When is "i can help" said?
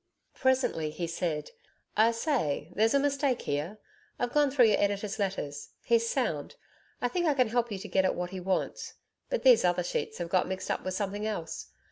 7.27-7.71